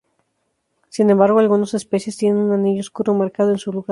Sin 0.89 1.11
embargo, 1.11 1.37
algunas 1.37 1.75
especies 1.75 2.17
tienen 2.17 2.41
un 2.41 2.51
anillo 2.53 2.79
oscuro 2.79 3.13
marcado 3.13 3.51
en 3.51 3.59
su 3.59 3.71
lugar. 3.71 3.89